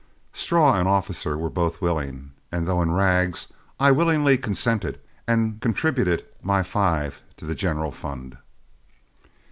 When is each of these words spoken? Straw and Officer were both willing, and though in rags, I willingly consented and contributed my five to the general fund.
Straw 0.33 0.79
and 0.79 0.87
Officer 0.89 1.37
were 1.37 1.51
both 1.51 1.79
willing, 1.79 2.31
and 2.51 2.65
though 2.67 2.81
in 2.81 2.89
rags, 2.89 3.49
I 3.79 3.91
willingly 3.91 4.35
consented 4.35 4.99
and 5.27 5.61
contributed 5.61 6.25
my 6.41 6.63
five 6.63 7.21
to 7.37 7.45
the 7.45 7.53
general 7.53 7.91
fund. 7.91 8.39